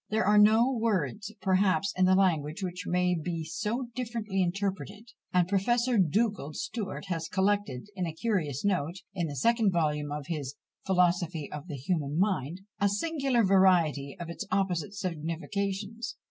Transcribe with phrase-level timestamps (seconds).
[0.09, 5.47] There are no words, perhaps, in the language which may be so differently interpreted; and
[5.47, 10.55] Professor Dugald Stewart has collected, in a curious note in the second volume of his
[10.87, 16.15] "Philosophy of the Human Mind," a singular variety of its opposite significations.